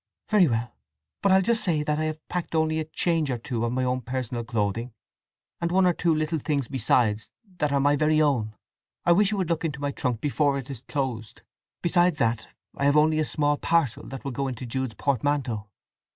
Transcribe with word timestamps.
"Very 0.29 0.47
well. 0.47 0.75
But 1.21 1.31
I'll 1.31 1.43
just 1.43 1.63
say 1.63 1.83
that 1.83 1.99
I 1.99 2.05
have 2.05 2.27
packed 2.27 2.55
only 2.55 2.79
a 2.79 2.85
change 2.85 3.29
or 3.29 3.37
two 3.37 3.63
of 3.63 3.71
my 3.71 3.83
own 3.83 4.01
personal 4.01 4.43
clothing, 4.43 4.95
and 5.59 5.71
one 5.71 5.85
or 5.85 5.93
two 5.93 6.15
little 6.15 6.39
things 6.39 6.67
besides 6.67 7.29
that 7.59 7.71
are 7.71 7.79
my 7.79 7.95
very 7.95 8.19
own. 8.19 8.55
I 9.05 9.11
wish 9.11 9.29
you 9.29 9.37
would 9.37 9.49
look 9.51 9.63
into 9.63 9.79
my 9.79 9.91
trunk 9.91 10.19
before 10.19 10.57
it 10.57 10.71
is 10.71 10.81
closed. 10.81 11.43
Besides 11.83 12.17
that 12.17 12.47
I 12.75 12.85
have 12.85 12.97
only 12.97 13.19
a 13.19 13.23
small 13.25 13.57
parcel 13.57 14.07
that 14.07 14.25
will 14.25 14.31
go 14.31 14.47
into 14.47 14.65
Jude's 14.65 14.95
portmanteau." 14.95 15.69